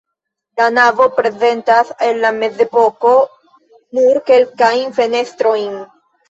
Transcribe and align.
La 0.59 0.67
navo 0.77 1.05
prezentas 1.17 1.91
el 2.07 2.21
la 2.23 2.31
mezepoko 2.37 3.11
nur 3.99 4.19
kelkajn 4.31 4.97
fenestrojn. 4.97 5.79